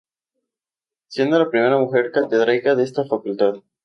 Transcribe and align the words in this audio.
Siendo 1.09 1.37
la 1.37 1.51
primera 1.51 1.77
mujer 1.77 2.11
catedrática 2.11 2.73
de 2.73 2.85
esta 2.85 3.05
Facultad. 3.05 3.57